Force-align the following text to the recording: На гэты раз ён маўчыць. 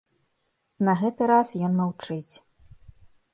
На 0.87 0.95
гэты 1.01 1.27
раз 1.33 1.47
ён 1.69 1.77
маўчыць. 1.81 2.33